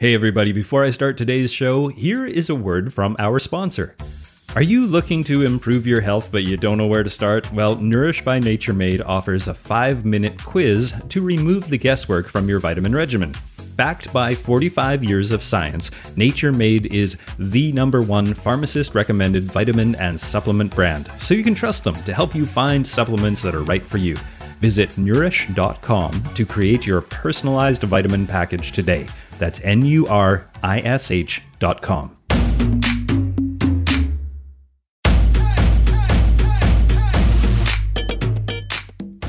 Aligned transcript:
Hey, 0.00 0.14
everybody, 0.14 0.52
before 0.52 0.82
I 0.82 0.92
start 0.92 1.18
today's 1.18 1.52
show, 1.52 1.88
here 1.88 2.24
is 2.24 2.48
a 2.48 2.54
word 2.54 2.94
from 2.94 3.16
our 3.18 3.38
sponsor. 3.38 3.94
Are 4.56 4.62
you 4.62 4.86
looking 4.86 5.22
to 5.24 5.42
improve 5.42 5.86
your 5.86 6.00
health 6.00 6.32
but 6.32 6.44
you 6.44 6.56
don't 6.56 6.78
know 6.78 6.86
where 6.86 7.02
to 7.02 7.10
start? 7.10 7.52
Well, 7.52 7.76
Nurish 7.76 8.24
by 8.24 8.38
Nature 8.38 8.72
Made 8.72 9.02
offers 9.02 9.46
a 9.46 9.52
five 9.52 10.06
minute 10.06 10.42
quiz 10.42 10.94
to 11.10 11.20
remove 11.20 11.68
the 11.68 11.76
guesswork 11.76 12.28
from 12.28 12.48
your 12.48 12.60
vitamin 12.60 12.94
regimen. 12.94 13.34
Backed 13.76 14.10
by 14.10 14.34
45 14.34 15.04
years 15.04 15.32
of 15.32 15.42
science, 15.42 15.90
Nature 16.16 16.50
Made 16.50 16.86
is 16.86 17.18
the 17.38 17.70
number 17.72 18.00
one 18.00 18.32
pharmacist 18.32 18.94
recommended 18.94 19.42
vitamin 19.52 19.96
and 19.96 20.18
supplement 20.18 20.74
brand, 20.74 21.12
so 21.18 21.34
you 21.34 21.44
can 21.44 21.54
trust 21.54 21.84
them 21.84 22.02
to 22.04 22.14
help 22.14 22.34
you 22.34 22.46
find 22.46 22.86
supplements 22.86 23.42
that 23.42 23.54
are 23.54 23.64
right 23.64 23.84
for 23.84 23.98
you. 23.98 24.16
Visit 24.60 24.88
nurish.com 24.92 26.24
to 26.34 26.46
create 26.46 26.86
your 26.86 27.02
personalized 27.02 27.82
vitamin 27.82 28.26
package 28.26 28.72
today. 28.72 29.06
That's 29.40 29.58
N 29.64 29.84
U 29.86 30.06
R 30.06 30.48
I 30.62 30.80
S 30.80 31.10
H 31.10 31.42
dot 31.58 31.80
com. 31.80 32.16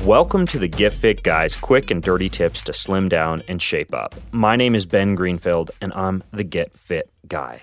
Welcome 0.04 0.46
to 0.46 0.58
the 0.58 0.68
Get 0.68 0.92
Fit 0.92 1.22
Guys 1.22 1.56
quick 1.56 1.90
and 1.90 2.02
dirty 2.02 2.28
tips 2.28 2.60
to 2.62 2.72
slim 2.72 3.08
down 3.08 3.42
and 3.48 3.62
shape 3.62 3.94
up. 3.94 4.14
My 4.32 4.56
name 4.56 4.74
is 4.74 4.84
Ben 4.84 5.14
Greenfield, 5.14 5.70
and 5.80 5.92
I'm 5.94 6.22
the 6.30 6.44
Get 6.44 6.76
Fit 6.76 7.08
Guy. 7.26 7.62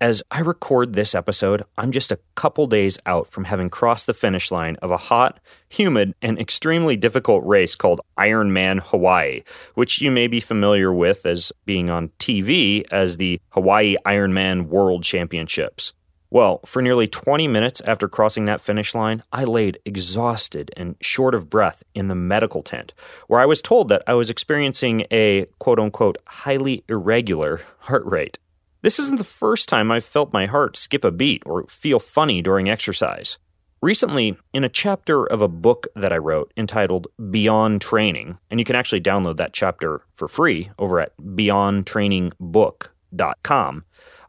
As 0.00 0.24
I 0.28 0.40
record 0.40 0.92
this 0.92 1.14
episode, 1.14 1.62
I'm 1.78 1.92
just 1.92 2.10
a 2.10 2.18
couple 2.34 2.66
days 2.66 2.98
out 3.06 3.28
from 3.28 3.44
having 3.44 3.70
crossed 3.70 4.06
the 4.06 4.14
finish 4.14 4.50
line 4.50 4.76
of 4.82 4.90
a 4.90 4.96
hot, 4.96 5.38
humid, 5.68 6.14
and 6.20 6.38
extremely 6.38 6.96
difficult 6.96 7.44
race 7.46 7.76
called 7.76 8.00
Ironman 8.18 8.80
Hawaii, 8.80 9.42
which 9.74 10.00
you 10.00 10.10
may 10.10 10.26
be 10.26 10.40
familiar 10.40 10.92
with 10.92 11.24
as 11.24 11.52
being 11.64 11.90
on 11.90 12.10
TV 12.18 12.84
as 12.90 13.18
the 13.18 13.40
Hawaii 13.50 13.96
Ironman 14.04 14.66
World 14.66 15.04
Championships. 15.04 15.92
Well, 16.28 16.58
for 16.66 16.82
nearly 16.82 17.06
20 17.06 17.46
minutes 17.46 17.80
after 17.86 18.08
crossing 18.08 18.46
that 18.46 18.60
finish 18.60 18.96
line, 18.96 19.22
I 19.32 19.44
laid 19.44 19.78
exhausted 19.84 20.72
and 20.76 20.96
short 21.00 21.36
of 21.36 21.48
breath 21.48 21.84
in 21.94 22.08
the 22.08 22.16
medical 22.16 22.64
tent, 22.64 22.92
where 23.28 23.38
I 23.38 23.46
was 23.46 23.62
told 23.62 23.88
that 23.90 24.02
I 24.08 24.14
was 24.14 24.28
experiencing 24.28 25.06
a 25.12 25.46
quote 25.60 25.78
unquote 25.78 26.18
highly 26.26 26.82
irregular 26.88 27.60
heart 27.78 28.04
rate. 28.04 28.40
This 28.84 28.98
isn't 28.98 29.16
the 29.16 29.24
first 29.24 29.68
time 29.70 29.90
I've 29.90 30.04
felt 30.04 30.34
my 30.34 30.44
heart 30.44 30.76
skip 30.76 31.04
a 31.04 31.10
beat 31.10 31.42
or 31.46 31.66
feel 31.68 31.98
funny 31.98 32.42
during 32.42 32.68
exercise. 32.68 33.38
Recently, 33.80 34.36
in 34.52 34.62
a 34.62 34.68
chapter 34.68 35.24
of 35.24 35.40
a 35.40 35.48
book 35.48 35.86
that 35.96 36.12
I 36.12 36.18
wrote 36.18 36.52
entitled 36.54 37.06
Beyond 37.30 37.80
Training, 37.80 38.36
and 38.50 38.60
you 38.60 38.66
can 38.66 38.76
actually 38.76 39.00
download 39.00 39.38
that 39.38 39.54
chapter 39.54 40.02
for 40.12 40.28
free 40.28 40.70
over 40.78 41.00
at 41.00 41.16
beyondtrainingbook.com, 41.16 43.84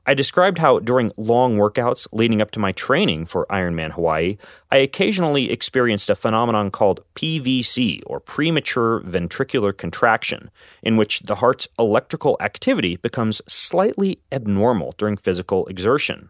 I 0.07 0.13
described 0.13 0.59
how 0.59 0.77
during 0.79 1.11
long 1.17 1.57
workouts 1.57 2.07
leading 2.11 2.39
up 2.39 2.51
to 2.51 2.59
my 2.59 2.71
training 2.71 3.25
for 3.25 3.47
Ironman 3.49 3.93
Hawaii, 3.93 4.37
I 4.69 4.77
occasionally 4.77 5.51
experienced 5.51 6.11
a 6.11 6.15
phenomenon 6.15 6.69
called 6.69 7.03
PVC, 7.15 8.03
or 8.05 8.19
premature 8.19 9.01
ventricular 9.01 9.75
contraction, 9.75 10.51
in 10.83 10.95
which 10.95 11.21
the 11.21 11.35
heart's 11.35 11.67
electrical 11.79 12.37
activity 12.39 12.97
becomes 12.97 13.41
slightly 13.47 14.19
abnormal 14.31 14.93
during 14.97 15.17
physical 15.17 15.65
exertion. 15.65 16.29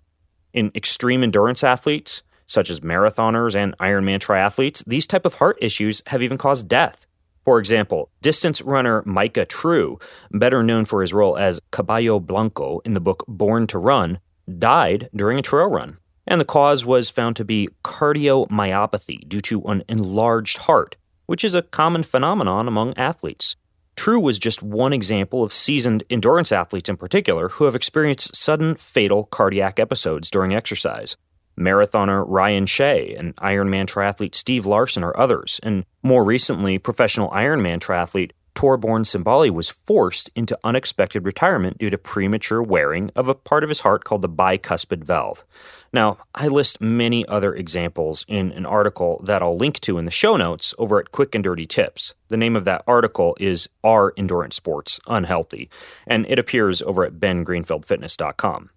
In 0.53 0.71
extreme 0.73 1.21
endurance 1.21 1.61
athletes, 1.61 2.23
such 2.47 2.69
as 2.69 2.79
marathoners 2.79 3.55
and 3.55 3.77
Ironman 3.77 4.19
triathletes, 4.19 4.85
these 4.85 5.05
type 5.05 5.25
of 5.25 5.35
heart 5.35 5.57
issues 5.59 6.01
have 6.07 6.23
even 6.23 6.37
caused 6.37 6.69
death. 6.69 7.07
For 7.45 7.59
example, 7.59 8.09
distance 8.21 8.59
runner 8.63 9.03
Micah 9.05 9.45
True, 9.45 9.99
better 10.31 10.63
known 10.63 10.83
for 10.83 11.01
his 11.01 11.13
role 11.13 11.38
as 11.38 11.59
Caballo 11.71 12.19
Blanco 12.19 12.79
in 12.83 12.95
the 12.95 12.99
book 12.99 13.23
Born 13.27 13.67
to 13.67 13.77
Run, 13.77 14.19
died 14.57 15.09
during 15.15 15.37
a 15.37 15.43
trail 15.43 15.69
run. 15.69 15.97
And 16.25 16.41
the 16.41 16.45
cause 16.45 16.87
was 16.87 17.11
found 17.11 17.35
to 17.35 17.45
be 17.45 17.69
cardiomyopathy 17.83 19.29
due 19.29 19.41
to 19.41 19.61
an 19.65 19.83
enlarged 19.87 20.58
heart, 20.58 20.95
which 21.27 21.43
is 21.43 21.53
a 21.53 21.61
common 21.61 22.02
phenomenon 22.02 22.67
among 22.67 22.97
athletes. 22.97 23.55
True 23.95 24.20
was 24.20 24.39
just 24.39 24.64
one 24.64 24.91
example 24.91 25.43
of 25.43 25.53
seasoned 25.53 26.03
endurance 26.09 26.52
athletes 26.52 26.89
in 26.89 26.97
particular 26.97 27.49
who 27.49 27.65
have 27.65 27.75
experienced 27.75 28.36
sudden 28.36 28.75
fatal 28.75 29.25
cardiac 29.25 29.80
episodes 29.80 30.31
during 30.31 30.55
exercise. 30.55 31.15
Marathoner 31.58 32.26
Ryan 32.27 32.66
Shay 32.66 33.16
and 33.17 33.36
Ironman 33.38 33.86
triathlete 33.86 34.36
Steve 34.36 34.66
Larsen 34.66 35.04
are 35.04 35.17
others, 35.17 35.60
and 35.64 35.86
more 36.04 36.23
recently, 36.23 36.77
professional 36.77 37.30
Ironman 37.32 37.80
triathlete 37.80 38.32
Torbjorn 38.55 39.04
Sindballe 39.04 39.52
was 39.52 39.70
forced 39.70 40.30
into 40.33 40.58
unexpected 40.64 41.26
retirement 41.26 41.77
due 41.77 41.89
to 41.89 41.98
premature 41.98 42.64
wearing 42.64 43.11
of 43.15 43.27
a 43.27 43.36
part 43.36 43.64
of 43.64 43.70
his 43.70 43.82
heart 43.82 44.05
called 44.05 44.21
the 44.21 44.30
bicuspid 44.30 45.04
valve. 45.04 45.44
Now, 45.92 46.17
I 46.33 46.48
list 46.48 46.80
many 46.80 47.26
other 47.27 47.54
examples 47.54 48.26
in 48.30 48.54
an 48.54 48.65
article 48.65 49.21
that 49.26 49.42
I'll 49.42 49.58
link 49.58 49.82
to 49.82 49.98
in 49.98 50.05
the 50.05 50.11
show 50.11 50.38
notes 50.38 50.73
over 50.77 50.99
at 50.99 51.11
Quick 51.11 51.36
and 51.36 51.44
Dirty 51.44 51.65
Tips. 51.65 52.15
The 52.30 52.38
name 52.38 52.55
of 52.55 52.65
that 52.65 52.83
article 52.88 53.36
is 53.39 53.70
Are 53.83 54.14
Endurance 54.17 54.55
Sports 54.55 54.99
Unhealthy? 55.05 55.70
and 56.08 56.26
it 56.27 56.39
appears 56.39 56.82
over 56.82 57.04
at 57.04 57.14
bengreenfieldfitness.com. 57.14 58.70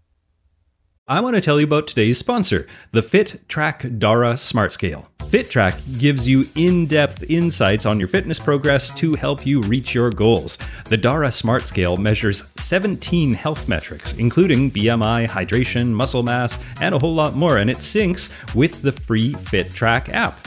I 1.11 1.21
want 1.21 1.37
to 1.37 1.41
tell 1.41 1.59
you 1.59 1.65
about 1.65 1.89
today's 1.89 2.19
sponsor, 2.19 2.67
the 2.93 3.01
FitTrack 3.01 3.99
Dara 3.99 4.37
Smart 4.37 4.73
Scale. 4.73 5.09
FitTrack 5.21 5.99
gives 5.99 6.29
you 6.29 6.45
in 6.55 6.87
depth 6.87 7.23
insights 7.31 7.87
on 7.87 7.99
your 7.99 8.09
fitness 8.09 8.39
progress 8.39 8.95
to 8.97 9.15
help 9.15 9.47
you 9.47 9.63
reach 9.63 9.95
your 9.95 10.11
goals. 10.11 10.59
The 10.85 10.99
Dara 10.99 11.33
Smart 11.33 11.67
Scale 11.67 11.97
measures 11.97 12.45
17 12.59 13.33
health 13.33 13.69
metrics, 13.69 14.13
including 14.13 14.71
BMI, 14.71 15.27
hydration, 15.27 15.89
muscle 15.89 16.23
mass, 16.23 16.59
and 16.83 16.95
a 16.95 16.99
whole 16.99 17.15
lot 17.15 17.35
more, 17.35 17.57
and 17.57 17.71
it 17.71 17.79
syncs 17.79 18.29
with 18.55 18.83
the 18.83 18.93
free 18.93 19.33
FitTrack 19.33 20.11
app. 20.11 20.47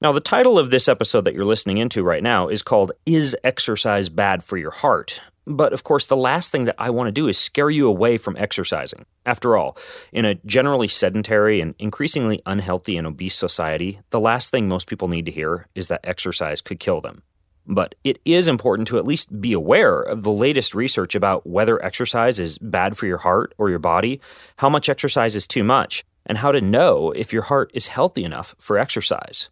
Now, 0.00 0.12
the 0.12 0.20
title 0.20 0.60
of 0.60 0.70
this 0.70 0.86
episode 0.86 1.24
that 1.24 1.34
you're 1.34 1.44
listening 1.44 1.78
into 1.78 2.04
right 2.04 2.22
now 2.22 2.46
is 2.46 2.62
called 2.62 2.92
Is 3.04 3.34
Exercise 3.42 4.08
Bad 4.08 4.44
for 4.44 4.56
Your 4.56 4.70
Heart? 4.70 5.20
But 5.44 5.72
of 5.72 5.82
course, 5.82 6.06
the 6.06 6.16
last 6.16 6.52
thing 6.52 6.66
that 6.66 6.76
I 6.78 6.90
want 6.90 7.08
to 7.08 7.12
do 7.12 7.26
is 7.26 7.36
scare 7.36 7.68
you 7.68 7.88
away 7.88 8.16
from 8.16 8.36
exercising. 8.36 9.06
After 9.26 9.56
all, 9.56 9.76
in 10.12 10.24
a 10.24 10.36
generally 10.46 10.86
sedentary 10.86 11.60
and 11.60 11.74
increasingly 11.80 12.40
unhealthy 12.46 12.96
and 12.96 13.08
obese 13.08 13.34
society, 13.34 13.98
the 14.10 14.20
last 14.20 14.52
thing 14.52 14.68
most 14.68 14.86
people 14.86 15.08
need 15.08 15.24
to 15.24 15.32
hear 15.32 15.66
is 15.74 15.88
that 15.88 16.02
exercise 16.04 16.60
could 16.60 16.78
kill 16.78 17.00
them. 17.00 17.22
But 17.66 17.96
it 18.04 18.20
is 18.24 18.46
important 18.46 18.86
to 18.88 18.98
at 18.98 19.06
least 19.06 19.40
be 19.40 19.52
aware 19.52 20.00
of 20.00 20.22
the 20.22 20.30
latest 20.30 20.76
research 20.76 21.16
about 21.16 21.44
whether 21.44 21.84
exercise 21.84 22.38
is 22.38 22.56
bad 22.58 22.96
for 22.96 23.06
your 23.06 23.18
heart 23.18 23.52
or 23.58 23.68
your 23.68 23.80
body, 23.80 24.20
how 24.58 24.70
much 24.70 24.88
exercise 24.88 25.34
is 25.34 25.48
too 25.48 25.64
much, 25.64 26.04
and 26.24 26.38
how 26.38 26.52
to 26.52 26.60
know 26.60 27.10
if 27.10 27.32
your 27.32 27.42
heart 27.42 27.72
is 27.74 27.88
healthy 27.88 28.22
enough 28.22 28.54
for 28.60 28.78
exercise. 28.78 29.50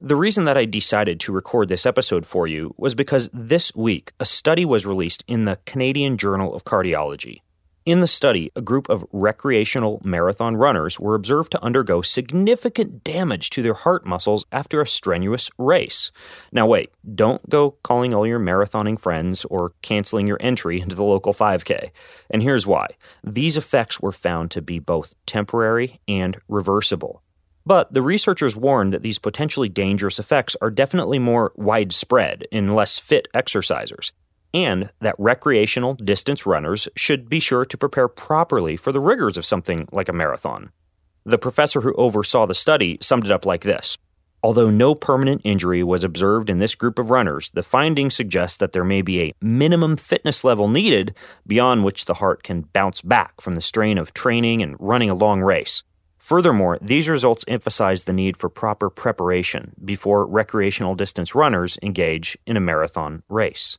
The 0.00 0.14
reason 0.14 0.44
that 0.44 0.56
I 0.56 0.64
decided 0.64 1.18
to 1.20 1.32
record 1.32 1.66
this 1.68 1.84
episode 1.84 2.24
for 2.24 2.46
you 2.46 2.72
was 2.76 2.94
because 2.94 3.28
this 3.32 3.74
week 3.74 4.12
a 4.20 4.24
study 4.24 4.64
was 4.64 4.86
released 4.86 5.24
in 5.26 5.44
the 5.44 5.58
Canadian 5.66 6.16
Journal 6.16 6.54
of 6.54 6.62
Cardiology. 6.62 7.40
In 7.84 8.00
the 8.00 8.06
study, 8.06 8.52
a 8.54 8.60
group 8.60 8.88
of 8.88 9.04
recreational 9.10 10.00
marathon 10.04 10.56
runners 10.56 11.00
were 11.00 11.16
observed 11.16 11.50
to 11.50 11.64
undergo 11.64 12.00
significant 12.00 13.02
damage 13.02 13.50
to 13.50 13.60
their 13.60 13.74
heart 13.74 14.06
muscles 14.06 14.46
after 14.52 14.80
a 14.80 14.86
strenuous 14.86 15.50
race. 15.58 16.12
Now, 16.52 16.68
wait, 16.68 16.92
don't 17.16 17.48
go 17.50 17.72
calling 17.82 18.14
all 18.14 18.24
your 18.24 18.38
marathoning 18.38 19.00
friends 19.00 19.44
or 19.46 19.72
canceling 19.82 20.28
your 20.28 20.38
entry 20.38 20.80
into 20.80 20.94
the 20.94 21.02
local 21.02 21.34
5K. 21.34 21.90
And 22.30 22.40
here's 22.40 22.68
why 22.68 22.86
these 23.24 23.56
effects 23.56 23.98
were 23.98 24.12
found 24.12 24.52
to 24.52 24.62
be 24.62 24.78
both 24.78 25.16
temporary 25.26 25.98
and 26.06 26.38
reversible. 26.46 27.24
But 27.68 27.92
the 27.92 28.00
researchers 28.00 28.56
warned 28.56 28.94
that 28.94 29.02
these 29.02 29.18
potentially 29.18 29.68
dangerous 29.68 30.18
effects 30.18 30.56
are 30.62 30.70
definitely 30.70 31.18
more 31.18 31.52
widespread 31.54 32.46
in 32.50 32.74
less 32.74 32.98
fit 32.98 33.28
exercisers 33.34 34.10
and 34.54 34.88
that 35.00 35.14
recreational 35.18 35.92
distance 35.92 36.46
runners 36.46 36.88
should 36.96 37.28
be 37.28 37.40
sure 37.40 37.66
to 37.66 37.76
prepare 37.76 38.08
properly 38.08 38.74
for 38.74 38.90
the 38.90 39.02
rigors 39.02 39.36
of 39.36 39.44
something 39.44 39.86
like 39.92 40.08
a 40.08 40.14
marathon. 40.14 40.70
The 41.26 41.36
professor 41.36 41.82
who 41.82 41.92
oversaw 41.96 42.46
the 42.46 42.54
study 42.54 42.96
summed 43.02 43.26
it 43.26 43.32
up 43.32 43.44
like 43.44 43.64
this 43.64 43.98
Although 44.42 44.70
no 44.70 44.94
permanent 44.94 45.42
injury 45.44 45.82
was 45.82 46.04
observed 46.04 46.48
in 46.48 46.60
this 46.60 46.74
group 46.74 46.98
of 46.98 47.10
runners, 47.10 47.50
the 47.50 47.62
findings 47.62 48.14
suggest 48.14 48.60
that 48.60 48.72
there 48.72 48.82
may 48.82 49.02
be 49.02 49.20
a 49.20 49.34
minimum 49.42 49.98
fitness 49.98 50.42
level 50.42 50.68
needed 50.68 51.14
beyond 51.46 51.84
which 51.84 52.06
the 52.06 52.14
heart 52.14 52.42
can 52.42 52.62
bounce 52.72 53.02
back 53.02 53.42
from 53.42 53.56
the 53.56 53.60
strain 53.60 53.98
of 53.98 54.14
training 54.14 54.62
and 54.62 54.74
running 54.80 55.10
a 55.10 55.14
long 55.14 55.42
race. 55.42 55.82
Furthermore, 56.18 56.78
these 56.82 57.08
results 57.08 57.44
emphasize 57.48 58.02
the 58.02 58.12
need 58.12 58.36
for 58.36 58.48
proper 58.48 58.90
preparation 58.90 59.72
before 59.84 60.26
recreational 60.26 60.94
distance 60.94 61.34
runners 61.34 61.78
engage 61.82 62.36
in 62.46 62.56
a 62.56 62.60
marathon 62.60 63.22
race. 63.28 63.78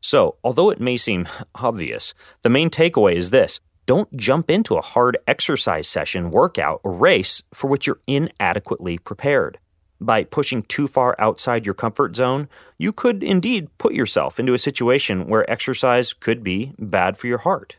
So, 0.00 0.36
although 0.44 0.70
it 0.70 0.80
may 0.80 0.96
seem 0.96 1.26
obvious, 1.54 2.14
the 2.42 2.50
main 2.50 2.70
takeaway 2.70 3.14
is 3.14 3.30
this 3.30 3.60
don't 3.86 4.14
jump 4.16 4.50
into 4.50 4.76
a 4.76 4.82
hard 4.82 5.16
exercise 5.26 5.88
session, 5.88 6.30
workout, 6.30 6.80
or 6.84 6.92
race 6.92 7.42
for 7.54 7.68
which 7.68 7.86
you're 7.86 8.00
inadequately 8.06 8.98
prepared. 8.98 9.58
By 10.00 10.24
pushing 10.24 10.62
too 10.62 10.86
far 10.86 11.16
outside 11.18 11.64
your 11.64 11.74
comfort 11.74 12.14
zone, 12.14 12.48
you 12.78 12.92
could 12.92 13.22
indeed 13.22 13.76
put 13.78 13.94
yourself 13.94 14.38
into 14.38 14.52
a 14.52 14.58
situation 14.58 15.26
where 15.26 15.50
exercise 15.50 16.12
could 16.12 16.42
be 16.42 16.74
bad 16.78 17.16
for 17.16 17.26
your 17.28 17.38
heart. 17.38 17.78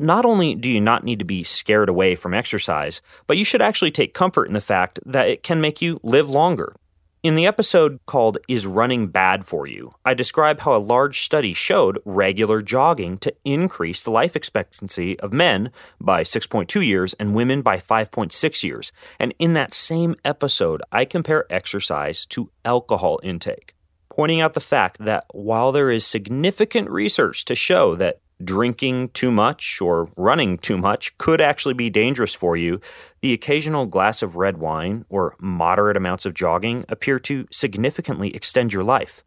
Not 0.00 0.24
only 0.24 0.54
do 0.54 0.70
you 0.70 0.80
not 0.80 1.04
need 1.04 1.18
to 1.18 1.24
be 1.24 1.44
scared 1.44 1.88
away 1.88 2.14
from 2.14 2.34
exercise, 2.34 3.02
but 3.26 3.36
you 3.36 3.44
should 3.44 3.62
actually 3.62 3.90
take 3.90 4.14
comfort 4.14 4.46
in 4.46 4.54
the 4.54 4.60
fact 4.60 4.98
that 5.04 5.28
it 5.28 5.42
can 5.42 5.60
make 5.60 5.82
you 5.82 6.00
live 6.02 6.30
longer, 6.30 6.74
in 7.22 7.34
the 7.34 7.46
episode 7.46 8.00
called 8.06 8.38
Is 8.48 8.66
Running 8.66 9.08
Bad 9.08 9.44
for 9.44 9.66
You, 9.66 9.94
I 10.06 10.14
describe 10.14 10.60
how 10.60 10.74
a 10.74 10.78
large 10.78 11.20
study 11.20 11.52
showed 11.52 11.98
regular 12.06 12.62
jogging 12.62 13.18
to 13.18 13.34
increase 13.44 14.02
the 14.02 14.10
life 14.10 14.36
expectancy 14.36 15.20
of 15.20 15.30
men 15.30 15.70
by 16.00 16.22
6.2 16.22 16.82
years 16.82 17.12
and 17.20 17.34
women 17.34 17.60
by 17.60 17.76
5.6 17.76 18.64
years. 18.64 18.90
And 19.18 19.34
in 19.38 19.52
that 19.52 19.74
same 19.74 20.14
episode, 20.24 20.80
I 20.90 21.04
compare 21.04 21.44
exercise 21.52 22.24
to 22.26 22.50
alcohol 22.64 23.20
intake, 23.22 23.74
pointing 24.08 24.40
out 24.40 24.54
the 24.54 24.60
fact 24.60 24.96
that 25.00 25.26
while 25.34 25.72
there 25.72 25.90
is 25.90 26.06
significant 26.06 26.88
research 26.88 27.44
to 27.44 27.54
show 27.54 27.96
that 27.96 28.20
drinking 28.44 29.10
too 29.10 29.30
much 29.30 29.80
or 29.80 30.10
running 30.16 30.58
too 30.58 30.78
much 30.78 31.16
could 31.18 31.40
actually 31.40 31.74
be 31.74 31.90
dangerous 31.90 32.34
for 32.34 32.56
you, 32.56 32.80
the 33.22 33.32
occasional 33.32 33.86
glass 33.86 34.22
of 34.22 34.36
red 34.36 34.58
wine 34.58 35.04
or 35.08 35.36
moderate 35.40 35.96
amounts 35.96 36.26
of 36.26 36.34
jogging 36.34 36.84
appear 36.88 37.18
to 37.18 37.46
significantly 37.50 38.34
extend 38.34 38.72
your 38.72 38.84
life. 38.84 39.22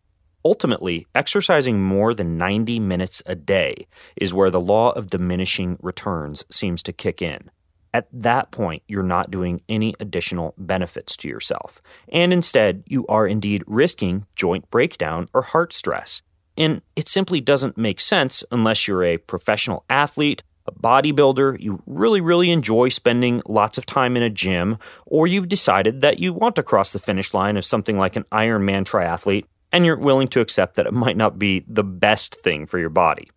Ultimately, 0.46 1.08
exercising 1.16 1.82
more 1.82 2.14
than 2.14 2.38
90 2.38 2.80
minutes 2.80 3.24
a 3.26 3.36
day 3.36 3.88
is 4.18 4.34
where 4.34 4.50
the 4.50 4.60
law 4.60 4.92
of 4.92 5.10
diminishing 5.10 5.78
returns 5.82 6.44
seems 6.50 6.84
to 6.84 6.92
kick 6.92 7.22
in. 7.22 7.50
At 7.94 8.08
that 8.12 8.52
point, 8.52 8.84
you're 8.88 9.04
not 9.04 9.32
doing 9.32 9.62
any 9.70 9.94
additional 10.00 10.56
benefits 10.58 11.16
to 11.18 11.30
yourself, 11.30 11.82
and 12.10 12.34
instead, 12.34 12.84
you 12.88 13.06
are 13.08 13.28
indeed 13.28 13.64
risking 13.68 14.26
joint 14.36 14.70
breakdown 14.72 15.30
or 15.34 15.44
heart 15.44 15.72
stress 15.72 16.24
and 16.58 16.82
it 16.96 17.08
simply 17.08 17.42
doesn't 17.42 17.78
make 17.78 18.00
sense 18.00 18.44
unless 18.52 18.88
you're 18.88 19.04
a 19.04 19.18
professional 19.18 19.84
athlete, 19.90 20.44
a 20.66 20.72
bodybuilder, 20.72 21.60
you 21.60 21.82
really, 21.86 22.22
really 22.22 22.52
enjoy 22.52 22.90
spending 22.90 23.42
lots 23.48 23.78
of 23.78 23.86
time 23.86 24.16
in 24.16 24.24
a 24.24 24.30
gym, 24.30 24.78
or 25.06 25.28
you've 25.28 25.50
decided 25.50 26.02
that 26.02 26.20
you 26.20 26.34
want 26.34 26.56
to 26.56 26.64
cross 26.64 26.92
the 26.92 27.00
finish 27.00 27.34
line 27.34 27.58
of 27.58 27.66
something 27.66 27.98
like 27.98 28.16
an 28.16 28.26
Ironman 28.32 28.86
triathlete, 28.86 29.46
and 29.72 29.86
you're 29.86 29.98
willing 29.98 30.28
to 30.30 30.42
accept 30.42 30.76
that 30.76 30.86
it 30.86 30.94
might 30.94 31.18
not 31.18 31.38
be 31.38 31.66
the 31.68 31.84
best 31.84 32.36
thing 32.36 32.66
for 32.66 32.80
your 32.80 32.90
body. 32.90 33.30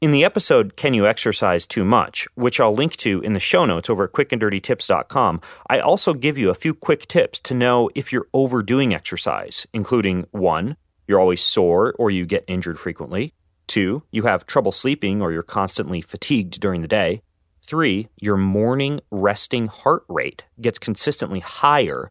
In 0.00 0.10
the 0.10 0.24
episode, 0.24 0.76
Can 0.76 0.92
You 0.92 1.06
Exercise 1.06 1.66
Too 1.66 1.84
Much, 1.84 2.28
which 2.34 2.60
I'll 2.60 2.74
link 2.74 2.94
to 2.96 3.20
in 3.22 3.32
the 3.32 3.40
show 3.40 3.64
notes 3.64 3.88
over 3.88 4.04
at 4.04 4.12
quickanddirtytips.com, 4.12 5.40
I 5.70 5.78
also 5.78 6.12
give 6.12 6.36
you 6.36 6.50
a 6.50 6.54
few 6.54 6.74
quick 6.74 7.06
tips 7.06 7.40
to 7.40 7.54
know 7.54 7.88
if 7.94 8.12
you're 8.12 8.26
overdoing 8.34 8.94
exercise, 8.94 9.66
including 9.72 10.26
1 10.32 10.76
you're 11.06 11.20
always 11.20 11.42
sore 11.42 11.94
or 11.98 12.10
you 12.10 12.26
get 12.26 12.44
injured 12.46 12.78
frequently. 12.78 13.34
Two, 13.66 14.02
you 14.10 14.22
have 14.24 14.46
trouble 14.46 14.72
sleeping 14.72 15.20
or 15.22 15.32
you're 15.32 15.42
constantly 15.42 16.00
fatigued 16.00 16.60
during 16.60 16.82
the 16.82 16.88
day. 16.88 17.22
Three, 17.66 18.08
your 18.20 18.36
morning 18.36 19.00
resting 19.10 19.66
heart 19.66 20.04
rate 20.08 20.44
gets 20.60 20.78
consistently 20.78 21.40
higher. 21.40 22.10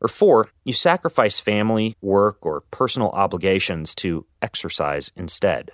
Or 0.00 0.08
four, 0.08 0.48
you 0.64 0.72
sacrifice 0.72 1.38
family, 1.38 1.96
work, 2.00 2.38
or 2.40 2.62
personal 2.70 3.10
obligations 3.10 3.94
to 3.96 4.26
exercise 4.40 5.12
instead. 5.16 5.72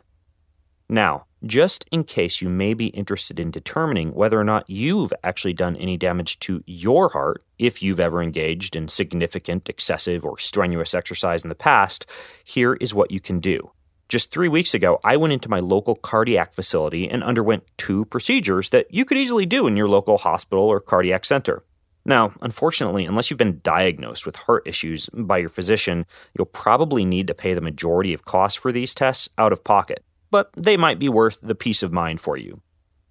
Now, 0.89 1.27
just 1.45 1.85
in 1.93 2.05
case 2.05 2.41
you 2.41 2.49
may 2.49 2.75
be 2.75 2.87
interested 2.89 3.39
in 3.39 3.51
determining 3.51 4.13
whether 4.13 4.39
or 4.41 4.45
not 4.45 4.69
you've 4.69 5.13
actually 5.23 5.53
done 5.53 5.77
any 5.77 5.97
damage 5.97 6.39
to 6.41 6.63
your 6.67 7.11
heart, 7.11 7.45
if 7.59 7.83
you've 7.83 8.01
ever 8.01 8.23
engaged 8.23 8.75
in 8.75 8.89
significant, 8.89 9.69
excessive, 9.69 10.25
or 10.25 10.39
strenuous 10.39 10.95
exercise 10.95 11.43
in 11.43 11.49
the 11.49 11.55
past, 11.55 12.07
here 12.45 12.75
is 12.75 12.95
what 12.95 13.11
you 13.11 13.21
can 13.21 13.41
do. 13.41 13.71
Just 14.09 14.31
three 14.31 14.49
weeks 14.49 14.75
ago, 14.75 14.99
I 15.05 15.17
went 15.17 15.35
into 15.35 15.51
my 15.51 15.59
local 15.59 15.95
cardiac 15.95 16.55
facility 16.55 17.09
and 17.09 17.23
underwent 17.23 17.65
two 17.77 18.07
procedures 18.07 18.71
that 18.71 18.93
you 18.93 19.05
could 19.05 19.19
easily 19.19 19.45
do 19.45 19.67
in 19.67 19.77
your 19.77 19.89
local 19.89 20.19
hospital 20.19 20.65
or 20.65 20.81
cardiac 20.81 21.25
center. 21.25 21.63
Now, 22.07 22.33
unfortunately, 22.41 23.05
unless 23.05 23.31
you've 23.31 23.39
been 23.39 23.61
diagnosed 23.63 24.25
with 24.25 24.37
heart 24.37 24.67
issues 24.67 25.11
by 25.13 25.39
your 25.39 25.51
physician, 25.51 26.07
you'll 26.37 26.47
probably 26.47 27.05
need 27.05 27.27
to 27.27 27.35
pay 27.35 27.53
the 27.53 27.61
majority 27.61 28.15
of 28.15 28.25
costs 28.25 28.59
for 28.59 28.73
these 28.73 28.95
tests 28.95 29.29
out 29.37 29.53
of 29.53 29.63
pocket 29.63 30.03
but 30.31 30.51
they 30.57 30.77
might 30.77 30.99
be 30.99 31.09
worth 31.09 31.41
the 31.41 31.55
peace 31.55 31.83
of 31.83 31.93
mind 31.93 32.21
for 32.21 32.37
you. 32.37 32.61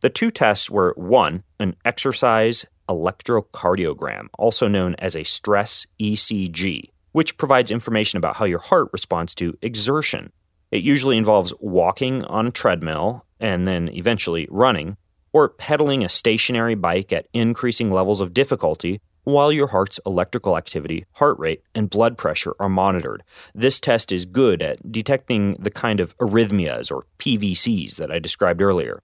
The 0.01 0.09
two 0.09 0.29
tests 0.29 0.69
were 0.69 0.93
one, 0.95 1.43
an 1.59 1.75
exercise 1.83 2.65
electrocardiogram, 2.87 4.27
also 4.37 4.67
known 4.67 4.95
as 4.95 5.15
a 5.15 5.23
stress 5.23 5.87
ECG, 5.99 6.89
which 7.11 7.37
provides 7.37 7.71
information 7.71 8.17
about 8.17 8.35
how 8.35 8.45
your 8.45 8.59
heart 8.59 8.89
responds 8.93 9.33
to 9.35 9.57
exertion. 9.61 10.31
It 10.71 10.83
usually 10.83 11.17
involves 11.17 11.53
walking 11.59 12.23
on 12.25 12.47
a 12.47 12.51
treadmill 12.51 13.25
and 13.39 13.65
then 13.67 13.89
eventually 13.89 14.47
running, 14.49 14.97
or 15.33 15.49
pedaling 15.49 16.03
a 16.03 16.09
stationary 16.09 16.75
bike 16.75 17.11
at 17.11 17.27
increasing 17.33 17.91
levels 17.91 18.21
of 18.21 18.33
difficulty 18.33 19.01
while 19.27 19.51
your 19.51 19.67
heart's 19.67 19.99
electrical 20.05 20.55
activity, 20.55 21.03
heart 21.11 21.37
rate, 21.37 21.61
and 21.75 21.89
blood 21.89 22.17
pressure 22.17 22.55
are 22.61 22.69
monitored. 22.69 23.21
This 23.53 23.77
test 23.77 24.13
is 24.13 24.25
good 24.25 24.61
at 24.61 24.89
detecting 24.89 25.55
the 25.55 25.69
kind 25.69 25.99
of 25.99 26.17
arrhythmias 26.19 26.89
or 26.89 27.05
PVCs 27.19 27.97
that 27.97 28.09
I 28.09 28.19
described 28.19 28.61
earlier. 28.61 29.03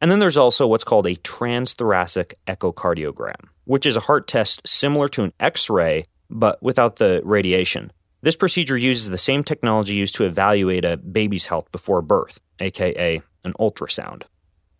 And 0.00 0.08
then 0.08 0.20
there's 0.20 0.36
also 0.36 0.68
what's 0.68 0.84
called 0.84 1.08
a 1.08 1.16
transthoracic 1.16 2.34
echocardiogram, 2.46 3.48
which 3.64 3.86
is 3.86 3.96
a 3.96 4.06
heart 4.06 4.28
test 4.28 4.60
similar 4.64 5.08
to 5.08 5.24
an 5.24 5.32
X 5.40 5.68
ray, 5.68 6.06
but 6.30 6.62
without 6.62 6.96
the 6.96 7.20
radiation. 7.24 7.90
This 8.22 8.36
procedure 8.36 8.76
uses 8.76 9.10
the 9.10 9.18
same 9.18 9.42
technology 9.42 9.94
used 9.94 10.14
to 10.14 10.26
evaluate 10.26 10.84
a 10.84 10.96
baby's 10.96 11.46
health 11.46 11.72
before 11.72 12.02
birth, 12.02 12.38
aka 12.60 13.20
an 13.44 13.52
ultrasound 13.54 14.22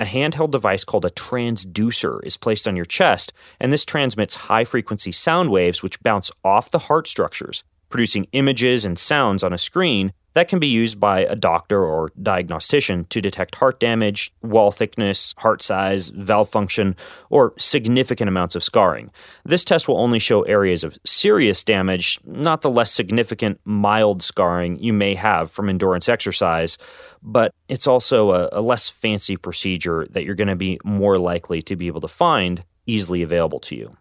a 0.01 0.05
handheld 0.05 0.51
device 0.51 0.83
called 0.83 1.05
a 1.05 1.11
transducer 1.11 2.19
is 2.25 2.39
placed 2.39 2.67
on 2.67 2.75
your 2.75 2.87
chest, 2.87 3.33
and 3.61 3.73
this 3.73 3.85
transmits 3.85 4.35
high 4.35 4.65
frequency 4.65 5.13
sound 5.13 5.51
waves 5.51 5.83
which 5.83 6.03
bounce 6.03 6.31
off 6.43 6.71
the 6.71 6.79
heart 6.79 7.07
structures, 7.07 7.63
producing 7.91 8.27
images 8.33 8.85
and 8.85 8.99
sounds 8.99 9.45
on 9.45 9.53
a 9.53 9.59
screen 9.59 10.13
that 10.35 10.49
can 10.49 10.59
be 10.59 10.67
used 10.67 11.01
by 11.01 11.21
a 11.21 11.35
doctor 11.35 11.85
or 11.85 12.11
diagnostician 12.23 13.05
to 13.07 13.21
detect 13.21 13.57
heart 13.57 13.81
damage, 13.81 14.33
wall 14.43 14.71
thickness, 14.71 15.35
heart 15.39 15.63
size, 15.63 16.09
valve 16.09 16.49
function, 16.49 16.97
or 17.31 17.53
significant 17.59 18.29
amounts 18.29 18.55
of 18.55 18.63
scarring. 18.63 19.11
This 19.45 19.65
test 19.65 19.89
will 19.89 19.99
only 19.99 20.19
show 20.19 20.43
areas 20.43 20.85
of 20.85 20.99
serious 21.05 21.65
damage, 21.65 22.21
not 22.25 22.63
the 22.63 22.71
less 22.71 22.93
significant 22.93 23.61
mild 23.65 24.23
scarring 24.23 24.79
you 24.79 24.93
may 24.93 25.15
have 25.15 25.51
from 25.51 25.69
endurance 25.69 26.09
exercise, 26.09 26.79
but 27.23 27.53
it's 27.69 27.87
also 27.87 28.31
a, 28.33 28.49
a 28.53 28.61
less 28.61 28.89
fancy 28.89 29.37
procedure 29.37 30.07
that 30.11 30.25
you're 30.25 30.35
going 30.35 30.49
to 30.49 30.57
be 30.57 30.79
more 30.85 31.19
likely 31.19 31.63
to 31.63 31.77
be 31.77 31.87
able 31.87 32.01
to 32.01 32.09
find 32.09 32.65
easily 32.87 33.23
available 33.23 33.61
to 33.61 33.77
you. 33.77 33.97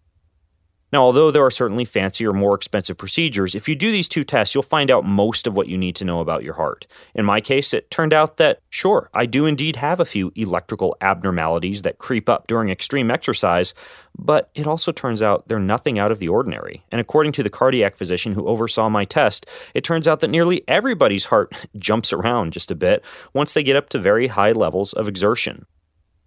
Now, 0.92 1.02
although 1.02 1.30
there 1.30 1.44
are 1.44 1.50
certainly 1.50 1.84
fancier, 1.84 2.32
more 2.32 2.54
expensive 2.54 2.98
procedures, 2.98 3.54
if 3.54 3.68
you 3.68 3.76
do 3.76 3.92
these 3.92 4.08
two 4.08 4.24
tests, 4.24 4.54
you'll 4.54 4.62
find 4.62 4.90
out 4.90 5.04
most 5.04 5.46
of 5.46 5.56
what 5.56 5.68
you 5.68 5.78
need 5.78 5.94
to 5.96 6.04
know 6.04 6.20
about 6.20 6.42
your 6.42 6.54
heart. 6.54 6.86
In 7.14 7.24
my 7.24 7.40
case, 7.40 7.72
it 7.72 7.90
turned 7.90 8.12
out 8.12 8.38
that, 8.38 8.60
sure, 8.70 9.08
I 9.14 9.26
do 9.26 9.46
indeed 9.46 9.76
have 9.76 10.00
a 10.00 10.04
few 10.04 10.32
electrical 10.34 10.96
abnormalities 11.00 11.82
that 11.82 11.98
creep 11.98 12.28
up 12.28 12.48
during 12.48 12.70
extreme 12.70 13.10
exercise, 13.10 13.72
but 14.18 14.50
it 14.54 14.66
also 14.66 14.90
turns 14.90 15.22
out 15.22 15.46
they're 15.46 15.60
nothing 15.60 15.98
out 15.98 16.10
of 16.10 16.18
the 16.18 16.28
ordinary. 16.28 16.84
And 16.90 17.00
according 17.00 17.32
to 17.32 17.42
the 17.44 17.50
cardiac 17.50 17.94
physician 17.94 18.32
who 18.32 18.46
oversaw 18.46 18.88
my 18.88 19.04
test, 19.04 19.46
it 19.74 19.84
turns 19.84 20.08
out 20.08 20.20
that 20.20 20.28
nearly 20.30 20.64
everybody's 20.66 21.26
heart 21.26 21.66
jumps 21.78 22.12
around 22.12 22.52
just 22.52 22.70
a 22.70 22.74
bit 22.74 23.04
once 23.32 23.52
they 23.52 23.62
get 23.62 23.76
up 23.76 23.88
to 23.90 23.98
very 23.98 24.26
high 24.26 24.52
levels 24.52 24.92
of 24.92 25.08
exertion. 25.08 25.66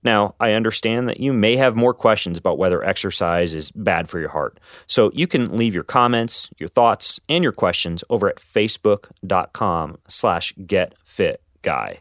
Now, 0.03 0.35
I 0.39 0.53
understand 0.53 1.07
that 1.09 1.19
you 1.19 1.33
may 1.33 1.55
have 1.55 1.75
more 1.75 1.93
questions 1.93 2.37
about 2.37 2.57
whether 2.57 2.83
exercise 2.83 3.53
is 3.53 3.71
bad 3.71 4.09
for 4.09 4.19
your 4.19 4.29
heart. 4.29 4.59
So 4.87 5.11
you 5.13 5.27
can 5.27 5.55
leave 5.57 5.73
your 5.73 5.83
comments, 5.83 6.49
your 6.57 6.69
thoughts, 6.69 7.19
and 7.29 7.43
your 7.43 7.53
questions 7.53 8.03
over 8.09 8.27
at 8.27 8.37
facebook.com 8.37 9.97
slash 10.07 10.53
getfitguy. 10.55 11.99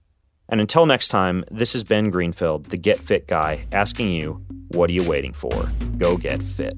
And 0.49 0.61
until 0.61 0.87
next 0.87 1.09
time, 1.09 1.45
this 1.51 1.75
is 1.75 1.85
Ben 1.85 2.11
Greenfield, 2.11 2.67
the 2.67 2.77
Get 2.77 2.99
Fit 2.99 3.27
Guy, 3.27 3.67
asking 3.73 4.11
you, 4.11 4.45
what 4.69 4.91
are 4.91 4.93
you 4.93 5.03
waiting 5.03 5.33
for? 5.33 5.71
Go 5.97 6.17
get 6.17 6.43
fit. 6.43 6.75